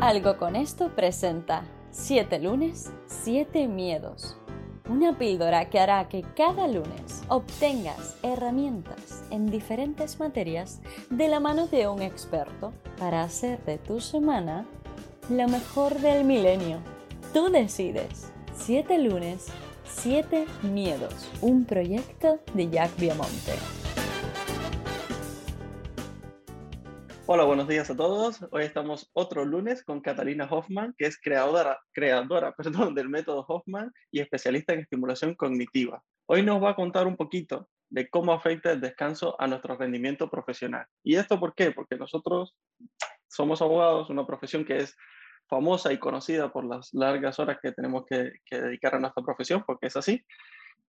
Algo 0.00 0.36
con 0.36 0.56
esto 0.56 0.90
presenta 0.90 1.64
7 1.90 2.38
lunes, 2.40 2.92
7 3.06 3.66
miedos. 3.66 4.36
Una 4.90 5.16
píldora 5.16 5.70
que 5.70 5.80
hará 5.80 6.06
que 6.10 6.22
cada 6.36 6.68
lunes 6.68 7.22
obtengas 7.28 8.18
herramientas 8.22 9.24
en 9.30 9.46
diferentes 9.46 10.20
materias 10.20 10.82
de 11.08 11.28
la 11.28 11.40
mano 11.40 11.66
de 11.66 11.88
un 11.88 12.02
experto 12.02 12.74
para 12.98 13.22
hacer 13.22 13.64
de 13.64 13.78
tu 13.78 14.00
semana 14.00 14.66
la 15.30 15.48
mejor 15.48 15.98
del 15.98 16.24
milenio. 16.24 16.78
Tú 17.32 17.48
decides. 17.48 18.30
7 18.54 18.98
lunes, 18.98 19.46
7 19.84 20.44
miedos. 20.62 21.30
Un 21.40 21.64
proyecto 21.64 22.38
de 22.52 22.68
Jack 22.68 22.94
Viamonte. 22.98 23.54
Hola, 27.28 27.42
buenos 27.42 27.66
días 27.66 27.90
a 27.90 27.96
todos. 27.96 28.46
Hoy 28.52 28.62
estamos 28.62 29.10
otro 29.12 29.44
lunes 29.44 29.82
con 29.82 30.00
Catalina 30.00 30.46
Hoffman, 30.48 30.94
que 30.96 31.06
es 31.06 31.20
creadora, 31.20 31.80
creadora 31.90 32.52
perdón, 32.56 32.94
del 32.94 33.08
método 33.08 33.44
Hoffman 33.48 33.92
y 34.12 34.20
especialista 34.20 34.74
en 34.74 34.80
estimulación 34.80 35.34
cognitiva. 35.34 36.04
Hoy 36.26 36.44
nos 36.44 36.62
va 36.62 36.70
a 36.70 36.76
contar 36.76 37.08
un 37.08 37.16
poquito 37.16 37.68
de 37.90 38.08
cómo 38.08 38.32
afecta 38.32 38.70
el 38.70 38.80
descanso 38.80 39.34
a 39.40 39.48
nuestro 39.48 39.76
rendimiento 39.76 40.30
profesional. 40.30 40.86
¿Y 41.02 41.16
esto 41.16 41.40
por 41.40 41.56
qué? 41.56 41.72
Porque 41.72 41.96
nosotros 41.96 42.54
somos 43.26 43.60
abogados, 43.60 44.08
una 44.08 44.24
profesión 44.24 44.64
que 44.64 44.76
es 44.76 44.96
famosa 45.48 45.92
y 45.92 45.98
conocida 45.98 46.52
por 46.52 46.64
las 46.64 46.94
largas 46.94 47.40
horas 47.40 47.58
que 47.60 47.72
tenemos 47.72 48.04
que, 48.06 48.34
que 48.44 48.60
dedicar 48.60 48.94
a 48.94 49.00
nuestra 49.00 49.24
profesión, 49.24 49.64
porque 49.66 49.88
es 49.88 49.96
así. 49.96 50.24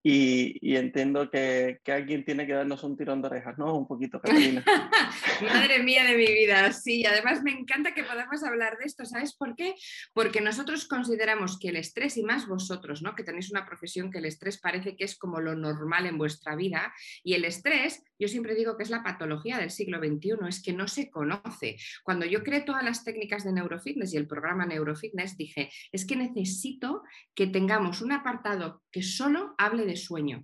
Y, 0.09 0.77
entiendo 0.77 1.29
que, 1.29 1.81
que, 1.83 1.91
alguien 1.91 2.23
tiene 2.23 2.47
que 2.47 2.53
darnos 2.53 2.81
un 2.85 2.95
tirón 2.95 3.21
de 3.21 3.27
orejas, 3.27 3.57
¿no? 3.57 3.77
Un 3.77 3.85
poquito, 3.85 4.21
Catalina. 4.21 4.63
Madre 5.41 5.83
mía 5.83 6.05
de 6.05 6.15
mi 6.15 6.27
vida, 6.27 6.71
sí. 6.71 7.05
Además, 7.05 7.43
me 7.43 7.51
encanta 7.51 7.93
que 7.93 8.05
podamos 8.05 8.41
hablar 8.41 8.77
de 8.77 8.85
esto. 8.85 9.03
¿Sabes 9.03 9.35
por 9.35 9.53
qué? 9.57 9.75
Porque 10.13 10.39
nosotros 10.39 10.87
consideramos 10.87 11.59
que 11.59 11.67
el 11.67 11.75
estrés, 11.75 12.15
y 12.15 12.23
más 12.23 12.47
vosotros, 12.47 13.01
¿no? 13.01 13.15
Que 13.15 13.25
tenéis 13.25 13.51
una 13.51 13.65
profesión 13.65 14.09
que 14.09 14.19
el 14.19 14.25
estrés 14.25 14.61
parece 14.61 14.95
que 14.95 15.03
es 15.03 15.17
como 15.17 15.41
lo 15.41 15.55
normal 15.55 16.05
en 16.05 16.17
vuestra 16.17 16.55
vida. 16.55 16.93
Y 17.21 17.33
el 17.33 17.43
estrés, 17.43 18.01
yo 18.17 18.29
siempre 18.29 18.55
digo 18.55 18.77
que 18.77 18.83
es 18.83 18.89
la 18.89 19.03
patología 19.03 19.57
del 19.57 19.71
siglo 19.71 19.99
XXI, 19.99 20.47
es 20.47 20.63
que 20.63 20.71
no 20.71 20.87
se 20.87 21.09
conoce. 21.09 21.75
Cuando 22.03 22.25
yo 22.25 22.43
creé 22.43 22.61
todas 22.61 22.85
las 22.85 23.03
técnicas 23.03 23.43
de 23.43 23.51
neurofitness 23.51 24.13
y 24.13 24.17
el 24.17 24.27
programa 24.27 24.65
Neurofitness, 24.65 25.35
dije, 25.35 25.69
es 25.91 26.07
que 26.07 26.15
necesito 26.15 27.03
que 27.35 27.47
tengamos 27.47 28.01
un 28.01 28.13
apartado 28.13 28.83
que 28.89 29.03
solo 29.03 29.53
hable 29.57 29.85
de 29.85 29.96
sueño 29.97 30.43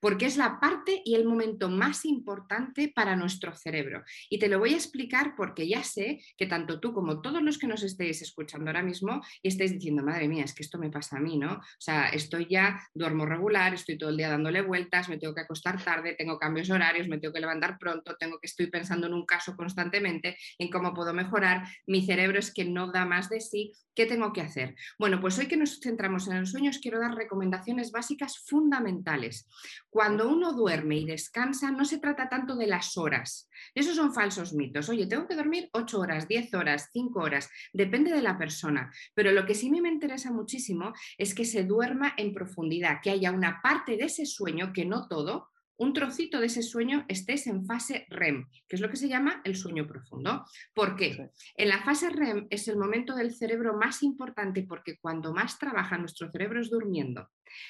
porque 0.00 0.26
es 0.26 0.36
la 0.36 0.60
parte 0.60 1.02
y 1.04 1.14
el 1.14 1.24
momento 1.24 1.68
más 1.68 2.04
importante 2.04 2.92
para 2.94 3.16
nuestro 3.16 3.54
cerebro. 3.54 4.04
Y 4.28 4.38
te 4.38 4.48
lo 4.48 4.58
voy 4.58 4.74
a 4.74 4.76
explicar 4.76 5.34
porque 5.36 5.68
ya 5.68 5.82
sé 5.82 6.22
que 6.36 6.46
tanto 6.46 6.80
tú 6.80 6.92
como 6.92 7.20
todos 7.20 7.42
los 7.42 7.58
que 7.58 7.66
nos 7.66 7.82
estéis 7.82 8.22
escuchando 8.22 8.70
ahora 8.70 8.82
mismo 8.82 9.22
y 9.42 9.48
estéis 9.48 9.72
diciendo, 9.72 10.02
madre 10.02 10.28
mía, 10.28 10.44
es 10.44 10.54
que 10.54 10.62
esto 10.62 10.78
me 10.78 10.90
pasa 10.90 11.16
a 11.16 11.20
mí, 11.20 11.38
¿no? 11.38 11.54
O 11.54 11.80
sea, 11.80 12.08
estoy 12.08 12.46
ya, 12.48 12.80
duermo 12.94 13.26
regular, 13.26 13.74
estoy 13.74 13.98
todo 13.98 14.10
el 14.10 14.16
día 14.16 14.28
dándole 14.28 14.62
vueltas, 14.62 15.08
me 15.08 15.18
tengo 15.18 15.34
que 15.34 15.42
acostar 15.42 15.82
tarde, 15.82 16.14
tengo 16.16 16.38
cambios 16.38 16.70
horarios, 16.70 17.08
me 17.08 17.18
tengo 17.18 17.34
que 17.34 17.40
levantar 17.40 17.78
pronto, 17.78 18.16
tengo 18.16 18.38
que 18.38 18.46
estoy 18.46 18.66
pensando 18.66 19.06
en 19.06 19.14
un 19.14 19.26
caso 19.26 19.56
constantemente, 19.56 20.36
en 20.58 20.70
cómo 20.70 20.94
puedo 20.94 21.12
mejorar, 21.14 21.66
mi 21.86 22.04
cerebro 22.04 22.38
es 22.38 22.52
que 22.52 22.64
no 22.64 22.90
da 22.90 23.04
más 23.04 23.28
de 23.28 23.40
sí, 23.40 23.72
¿qué 23.94 24.06
tengo 24.06 24.32
que 24.32 24.40
hacer? 24.40 24.74
Bueno, 24.98 25.20
pues 25.20 25.38
hoy 25.38 25.46
que 25.46 25.56
nos 25.56 25.80
centramos 25.80 26.28
en 26.28 26.40
los 26.40 26.50
sueños, 26.50 26.78
quiero 26.78 27.00
dar 27.00 27.14
recomendaciones 27.14 27.90
básicas 27.92 28.38
fundamentales. 28.46 29.48
Cuando 29.90 30.28
uno 30.28 30.52
duerme 30.52 30.96
y 30.96 31.04
descansa, 31.04 31.70
no 31.70 31.84
se 31.84 31.98
trata 31.98 32.28
tanto 32.28 32.56
de 32.56 32.66
las 32.66 32.96
horas. 32.96 33.48
Esos 33.74 33.96
son 33.96 34.14
falsos 34.14 34.52
mitos. 34.52 34.88
Oye, 34.88 35.06
tengo 35.06 35.26
que 35.26 35.36
dormir 35.36 35.68
8 35.72 35.98
horas, 35.98 36.28
10 36.28 36.54
horas, 36.54 36.90
5 36.92 37.20
horas, 37.20 37.50
depende 37.72 38.12
de 38.12 38.22
la 38.22 38.38
persona. 38.38 38.92
Pero 39.14 39.32
lo 39.32 39.46
que 39.46 39.54
sí 39.54 39.70
me 39.70 39.88
interesa 39.88 40.32
muchísimo 40.32 40.92
es 41.18 41.34
que 41.34 41.44
se 41.44 41.64
duerma 41.64 42.14
en 42.16 42.32
profundidad, 42.32 43.00
que 43.02 43.10
haya 43.10 43.32
una 43.32 43.60
parte 43.62 43.96
de 43.96 44.04
ese 44.04 44.26
sueño, 44.26 44.72
que 44.72 44.84
no 44.84 45.08
todo, 45.08 45.50
un 45.82 45.92
trocito 45.94 46.38
de 46.38 46.46
ese 46.46 46.62
sueño 46.62 47.04
estés 47.08 47.48
en 47.48 47.64
fase 47.64 48.06
REM, 48.08 48.46
que 48.68 48.76
es 48.76 48.80
lo 48.80 48.88
que 48.88 48.96
se 48.96 49.08
llama 49.08 49.40
el 49.44 49.56
sueño 49.56 49.86
profundo. 49.86 50.44
¿Por 50.74 50.94
qué? 50.94 51.30
En 51.56 51.68
la 51.68 51.82
fase 51.82 52.08
REM 52.10 52.46
es 52.50 52.68
el 52.68 52.76
momento 52.76 53.16
del 53.16 53.34
cerebro 53.34 53.76
más 53.76 54.02
importante 54.04 54.62
porque 54.62 54.98
cuando 54.98 55.32
más 55.32 55.58
trabaja 55.58 55.98
nuestro 55.98 56.30
cerebro 56.30 56.60
es 56.60 56.70
durmiendo. 56.70 57.28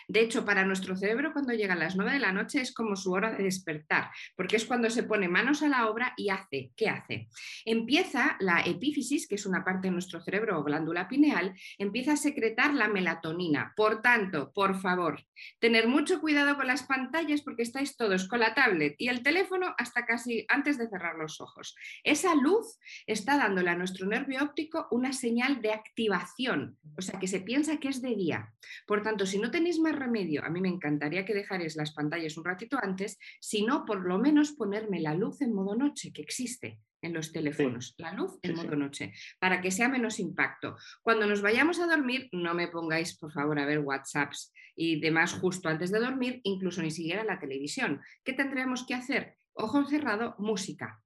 De 0.08 0.20
hecho, 0.20 0.44
para 0.44 0.64
nuestro 0.64 0.96
cerebro 0.96 1.32
cuando 1.32 1.52
llega 1.52 1.74
a 1.74 1.76
las 1.76 1.96
9 1.96 2.12
de 2.12 2.18
la 2.18 2.32
noche 2.32 2.60
es 2.60 2.72
como 2.72 2.96
su 2.96 3.12
hora 3.12 3.32
de 3.32 3.44
despertar, 3.44 4.10
porque 4.36 4.56
es 4.56 4.64
cuando 4.64 4.90
se 4.90 5.02
pone 5.02 5.28
manos 5.28 5.62
a 5.62 5.68
la 5.68 5.88
obra 5.88 6.14
y 6.16 6.30
hace, 6.30 6.72
¿qué 6.76 6.88
hace? 6.88 7.28
Empieza 7.64 8.36
la 8.40 8.60
epífisis, 8.60 9.26
que 9.28 9.36
es 9.36 9.46
una 9.46 9.64
parte 9.64 9.88
de 9.88 9.92
nuestro 9.92 10.20
cerebro 10.20 10.58
o 10.58 10.64
glándula 10.64 11.08
pineal, 11.08 11.54
empieza 11.78 12.12
a 12.12 12.16
secretar 12.16 12.74
la 12.74 12.88
melatonina. 12.88 13.72
Por 13.76 14.02
tanto, 14.02 14.52
por 14.52 14.80
favor, 14.80 15.24
tener 15.58 15.88
mucho 15.88 16.20
cuidado 16.20 16.56
con 16.56 16.66
las 16.66 16.84
pantallas 16.84 17.42
porque 17.42 17.62
estáis 17.62 17.96
todos 17.96 18.28
con 18.28 18.40
la 18.40 18.54
tablet 18.54 18.94
y 18.98 19.08
el 19.08 19.22
teléfono 19.22 19.74
hasta 19.78 20.06
casi 20.06 20.44
antes 20.48 20.78
de 20.78 20.88
cerrar 20.88 21.16
los 21.16 21.40
ojos. 21.40 21.74
Esa 22.04 22.34
luz 22.34 22.78
está 23.06 23.36
dándole 23.36 23.70
a 23.70 23.76
nuestro 23.76 24.06
nervio 24.06 24.42
óptico 24.42 24.88
una 24.90 25.12
señal 25.12 25.62
de 25.62 25.72
activación, 25.72 26.78
o 26.96 27.02
sea 27.02 27.18
que 27.18 27.28
se 27.28 27.40
piensa 27.40 27.78
que 27.78 27.88
es 27.88 28.02
de 28.02 28.14
día. 28.14 28.52
Por 28.86 29.02
tanto, 29.02 29.26
si 29.26 29.38
no 29.38 29.50
tenéis 29.50 29.71
más 29.80 29.96
remedio, 29.96 30.44
a 30.44 30.50
mí 30.50 30.60
me 30.60 30.68
encantaría 30.68 31.24
que 31.24 31.34
dejarais 31.34 31.76
las 31.76 31.92
pantallas 31.92 32.36
un 32.36 32.44
ratito 32.44 32.78
antes, 32.80 33.18
sino 33.40 33.84
por 33.84 34.06
lo 34.06 34.18
menos 34.18 34.52
ponerme 34.52 35.00
la 35.00 35.14
luz 35.14 35.40
en 35.42 35.54
modo 35.54 35.74
noche, 35.74 36.12
que 36.12 36.22
existe 36.22 36.78
en 37.00 37.14
los 37.14 37.32
teléfonos, 37.32 37.94
la 37.98 38.12
luz 38.12 38.38
en 38.42 38.54
modo 38.54 38.76
noche, 38.76 39.12
para 39.40 39.60
que 39.60 39.70
sea 39.70 39.88
menos 39.88 40.20
impacto. 40.20 40.76
Cuando 41.02 41.26
nos 41.26 41.42
vayamos 41.42 41.80
a 41.80 41.86
dormir, 41.86 42.28
no 42.32 42.54
me 42.54 42.68
pongáis, 42.68 43.18
por 43.18 43.32
favor, 43.32 43.58
a 43.58 43.66
ver 43.66 43.80
WhatsApps 43.80 44.52
y 44.76 45.00
demás 45.00 45.32
justo 45.32 45.68
antes 45.68 45.90
de 45.90 45.98
dormir, 45.98 46.40
incluso 46.44 46.80
ni 46.80 46.90
siquiera 46.90 47.24
la 47.24 47.40
televisión. 47.40 48.00
¿Qué 48.24 48.32
tendremos 48.32 48.86
que 48.86 48.94
hacer? 48.94 49.36
Ojo 49.54 49.84
cerrado, 49.84 50.36
música 50.38 51.02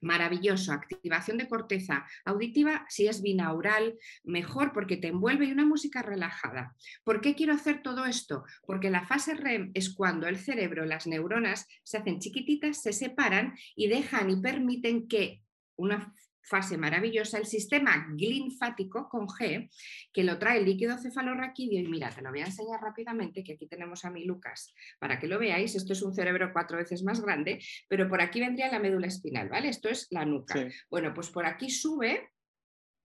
maravilloso, 0.00 0.72
activación 0.72 1.38
de 1.38 1.48
corteza 1.48 2.06
auditiva, 2.24 2.86
si 2.88 3.06
es 3.06 3.22
binaural, 3.22 3.98
mejor 4.24 4.72
porque 4.72 4.96
te 4.96 5.08
envuelve 5.08 5.46
y 5.46 5.52
una 5.52 5.66
música 5.66 6.02
relajada. 6.02 6.74
¿Por 7.04 7.20
qué 7.20 7.34
quiero 7.34 7.54
hacer 7.54 7.82
todo 7.82 8.06
esto? 8.06 8.44
Porque 8.66 8.90
la 8.90 9.06
fase 9.06 9.34
REM 9.34 9.70
es 9.74 9.94
cuando 9.94 10.26
el 10.26 10.38
cerebro, 10.38 10.84
las 10.84 11.06
neuronas 11.06 11.66
se 11.82 11.98
hacen 11.98 12.18
chiquititas, 12.20 12.82
se 12.82 12.92
separan 12.92 13.54
y 13.74 13.88
dejan 13.88 14.30
y 14.30 14.40
permiten 14.40 15.08
que 15.08 15.42
una 15.76 16.14
fase 16.42 16.76
maravillosa, 16.76 17.38
el 17.38 17.46
sistema 17.46 18.08
linfático 18.16 19.08
con 19.08 19.26
G, 19.26 19.70
que 20.12 20.24
lo 20.24 20.38
trae 20.38 20.58
el 20.58 20.64
líquido 20.64 20.98
cefalorraquídeo. 20.98 21.80
Y 21.80 21.88
mira, 21.88 22.10
te 22.10 22.22
lo 22.22 22.30
voy 22.30 22.40
a 22.40 22.46
enseñar 22.46 22.80
rápidamente, 22.80 23.44
que 23.44 23.54
aquí 23.54 23.66
tenemos 23.66 24.04
a 24.04 24.10
mi 24.10 24.24
Lucas, 24.24 24.74
para 24.98 25.18
que 25.18 25.26
lo 25.26 25.38
veáis. 25.38 25.74
Esto 25.74 25.92
es 25.92 26.02
un 26.02 26.14
cerebro 26.14 26.50
cuatro 26.52 26.76
veces 26.76 27.02
más 27.02 27.20
grande, 27.20 27.62
pero 27.88 28.08
por 28.08 28.20
aquí 28.20 28.40
vendría 28.40 28.70
la 28.70 28.78
médula 28.78 29.06
espinal, 29.06 29.48
¿vale? 29.48 29.68
Esto 29.68 29.88
es 29.88 30.06
la 30.10 30.24
nuca. 30.24 30.68
Bueno, 30.90 31.12
pues 31.14 31.30
por 31.30 31.46
aquí 31.46 31.70
sube 31.70 32.30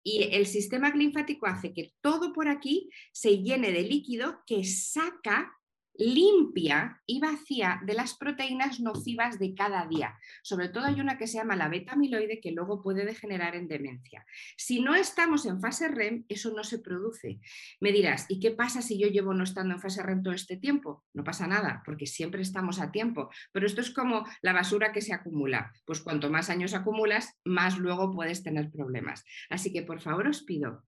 y 0.04 0.36
el 0.36 0.46
sistema 0.46 0.92
linfático 0.92 1.48
hace 1.48 1.74
que 1.74 1.94
todo 2.00 2.32
por 2.32 2.48
aquí 2.48 2.90
se 3.12 3.40
llene 3.40 3.72
de 3.72 3.82
líquido 3.82 4.44
que 4.46 4.64
saca 4.64 5.52
limpia 5.98 7.02
y 7.06 7.20
vacía 7.20 7.82
de 7.86 7.94
las 7.94 8.16
proteínas 8.16 8.80
nocivas 8.80 9.40
de 9.40 9.54
cada 9.54 9.86
día. 9.88 10.18
Sobre 10.44 10.70
todo 10.70 10.86
hay 10.86 11.00
una 11.00 11.18
que 11.18 11.28
se 11.28 11.38
llama 11.38 11.56
la 11.56 11.70
beta-amiloide 11.70 12.40
que 12.42 12.52
luego 12.52 12.82
puede 12.82 13.06
degenerar 13.06 13.56
en 13.56 13.68
demencia. 13.68 14.26
Si 14.58 14.82
no 14.82 14.96
estamos 14.96 15.46
en 15.46 15.62
fase 15.62 15.88
REM, 15.88 16.26
eso 16.28 16.54
no 16.54 16.64
se 16.64 16.80
produce. 16.80 17.40
Me 17.80 17.92
dirás, 17.92 18.26
¿y 18.30 18.40
qué 18.40 18.52
pasa 18.52 18.82
si 18.82 19.00
yo 19.00 19.08
llevo 19.08 19.34
no 19.34 19.44
estando 19.44 19.76
en 19.76 19.82
fase 19.82 20.04
REM 20.04 20.24
todo 20.24 20.34
este 20.34 20.58
tiempo? 20.58 21.04
No 21.14 21.24
pasa 21.24 21.48
nada, 21.48 21.82
porque 21.86 22.06
siempre 22.06 22.42
estamos 22.42 22.80
a 22.80 22.92
tiempo. 22.92 23.30
Pero 23.52 23.66
esto 23.66 23.82
es 23.82 23.92
como 23.92 24.26
la 24.42 24.54
basura 24.54 24.92
que 24.92 25.02
se 25.02 25.14
acumula. 25.14 25.72
Pues 25.86 26.02
cuanto 26.02 26.30
más 26.30 26.50
años 26.50 26.74
acumulas, 26.74 27.34
más 27.44 27.78
luego 27.78 28.12
puedes 28.12 28.44
tener 28.44 28.72
problemas. 28.72 29.24
Así 29.50 29.72
que 29.72 29.84
por 29.84 30.02
favor 30.02 30.28
os 30.28 30.44
pido, 30.44 30.84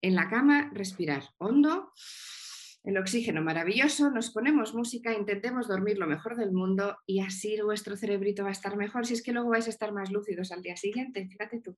en 0.00 0.14
la 0.14 0.28
cama 0.28 0.70
respirar 0.72 1.24
hondo 1.38 1.92
el 2.88 2.96
oxígeno 2.96 3.42
maravilloso, 3.42 4.10
nos 4.10 4.30
ponemos 4.30 4.72
música, 4.72 5.12
intentemos 5.12 5.68
dormir 5.68 5.98
lo 5.98 6.06
mejor 6.06 6.36
del 6.36 6.52
mundo 6.52 6.96
y 7.04 7.20
así 7.20 7.60
vuestro 7.60 7.98
cerebrito 7.98 8.44
va 8.44 8.48
a 8.48 8.52
estar 8.52 8.78
mejor. 8.78 9.04
Si 9.04 9.12
es 9.12 9.22
que 9.22 9.32
luego 9.32 9.50
vais 9.50 9.66
a 9.66 9.70
estar 9.70 9.92
más 9.92 10.10
lúcidos 10.10 10.52
al 10.52 10.62
día 10.62 10.74
siguiente, 10.74 11.28
fíjate 11.28 11.60
tú. 11.60 11.76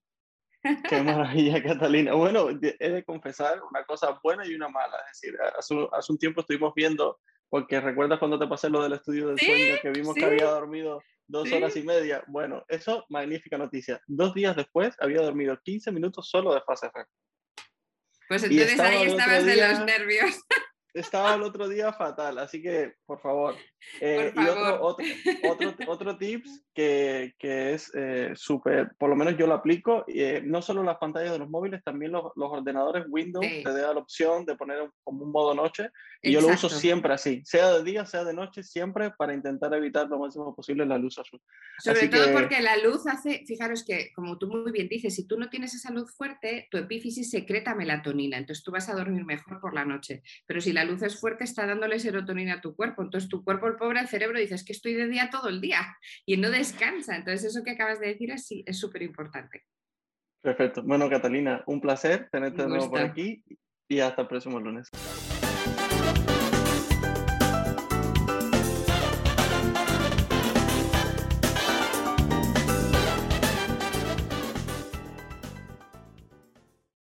Qué 0.88 1.02
maravilla, 1.02 1.60
Catalina. 1.64 2.14
Bueno, 2.14 2.48
he 2.50 2.90
de 2.90 3.04
confesar 3.04 3.60
una 3.68 3.84
cosa 3.84 4.20
buena 4.22 4.46
y 4.46 4.54
una 4.54 4.68
mala. 4.68 4.98
Es 5.10 5.20
decir, 5.20 5.36
hace, 5.58 6.12
un 6.12 6.18
tiempo 6.18 6.42
estuvimos 6.42 6.72
viendo, 6.76 7.18
porque 7.48 7.80
recuerdas 7.80 8.20
cuando 8.20 8.38
te 8.38 8.46
pasé 8.46 8.70
lo 8.70 8.80
del 8.80 8.92
estudio 8.92 9.28
del 9.28 9.38
sueño, 9.40 9.74
que 9.82 9.90
vimos 9.90 10.14
que 10.14 10.24
había 10.24 10.44
dormido 10.44 11.02
dos 11.26 11.50
horas 11.50 11.74
y 11.74 11.82
media. 11.82 12.22
Bueno, 12.28 12.64
eso, 12.68 13.04
magnífica 13.08 13.58
noticia. 13.58 14.00
Dos 14.06 14.32
días 14.32 14.54
después 14.54 14.94
había 15.00 15.22
dormido 15.22 15.58
15 15.60 15.90
minutos 15.90 16.30
solo 16.30 16.54
de 16.54 16.60
fase 16.60 16.88
REM. 16.94 17.06
Pues 18.28 18.44
entonces 18.44 18.78
ahí 18.78 19.08
estabas 19.08 19.44
de 19.44 19.56
los 19.56 19.84
nervios. 19.84 20.40
Estaba 20.94 21.34
el 21.34 21.42
otro 21.42 21.68
día 21.68 21.92
fatal, 21.92 22.38
así 22.38 22.62
que 22.62 22.94
por 23.06 23.20
favor. 23.20 23.54
Eh, 24.00 24.32
y 24.36 24.46
otro, 24.46 24.82
otro, 24.82 25.06
otro, 25.50 25.74
otro, 25.86 26.18
tips 26.18 26.66
que, 26.74 27.34
que 27.38 27.72
es 27.72 27.90
eh, 27.94 28.32
súper, 28.34 28.94
por 28.98 29.08
lo 29.08 29.16
menos 29.16 29.36
yo 29.38 29.46
lo 29.46 29.54
aplico, 29.54 30.04
eh, 30.06 30.42
no 30.44 30.60
solo 30.60 30.82
las 30.82 30.98
pantallas 30.98 31.32
de 31.32 31.38
los 31.38 31.48
móviles, 31.48 31.82
también 31.82 32.12
los, 32.12 32.24
los 32.36 32.52
ordenadores 32.52 33.06
Windows 33.08 33.46
te 33.46 33.62
da 33.62 33.94
la 33.94 34.00
opción 34.00 34.44
de 34.44 34.56
poner 34.56 34.90
como 35.02 35.24
un 35.24 35.32
modo 35.32 35.54
noche 35.54 35.88
y 36.22 36.32
yo 36.32 36.40
lo 36.42 36.48
uso 36.48 36.68
siempre 36.68 37.14
así, 37.14 37.42
sea 37.44 37.72
de 37.72 37.82
día, 37.82 38.04
sea 38.04 38.24
de 38.24 38.34
noche, 38.34 38.62
siempre 38.62 39.10
para 39.16 39.32
intentar 39.32 39.72
evitar 39.72 40.08
lo 40.08 40.18
máximo 40.18 40.54
posible 40.54 40.84
la 40.84 40.98
luz 40.98 41.18
azul. 41.18 41.40
Sobre 41.78 42.08
todo 42.08 42.32
porque 42.32 42.60
la 42.60 42.76
luz 42.76 43.06
hace, 43.06 43.44
fijaros 43.46 43.84
que 43.84 44.12
como 44.14 44.36
tú 44.36 44.48
muy 44.48 44.72
bien 44.72 44.88
dices, 44.88 45.14
si 45.14 45.26
tú 45.26 45.38
no 45.38 45.48
tienes 45.48 45.74
esa 45.74 45.90
luz 45.90 46.14
fuerte, 46.14 46.68
tu 46.70 46.76
epífisis 46.76 47.30
secreta 47.30 47.74
melatonina, 47.74 48.36
entonces 48.36 48.62
tú 48.62 48.72
vas 48.72 48.88
a 48.90 48.94
dormir 48.94 49.24
mejor 49.24 49.60
por 49.60 49.72
la 49.72 49.86
noche, 49.86 50.22
pero 50.46 50.60
si 50.60 50.72
la 50.72 50.79
luz 50.84 51.02
es 51.02 51.18
fuerte 51.20 51.44
está 51.44 51.66
dándole 51.66 51.98
serotonina 51.98 52.54
a 52.54 52.60
tu 52.60 52.74
cuerpo, 52.74 53.02
entonces 53.02 53.28
tu 53.28 53.44
cuerpo, 53.44 53.66
el 53.66 53.76
pobre, 53.76 54.00
el 54.00 54.08
cerebro, 54.08 54.38
dices 54.38 54.64
que 54.64 54.72
estoy 54.72 54.94
de 54.94 55.08
día 55.08 55.30
todo 55.30 55.48
el 55.48 55.60
día 55.60 55.80
y 56.26 56.36
no 56.36 56.50
descansa, 56.50 57.16
entonces 57.16 57.44
eso 57.44 57.64
que 57.64 57.72
acabas 57.72 58.00
de 58.00 58.08
decir 58.08 58.30
es 58.30 58.78
súper 58.78 59.02
importante. 59.02 59.64
Perfecto. 60.42 60.82
Bueno, 60.82 61.08
Catalina, 61.10 61.62
un 61.66 61.80
placer 61.80 62.28
tenerte 62.32 62.62
de 62.62 62.68
nuevo 62.68 62.90
por 62.90 63.00
aquí 63.00 63.44
y 63.88 64.00
hasta 64.00 64.22
el 64.22 64.28
próximo 64.28 64.58
lunes. 64.58 64.88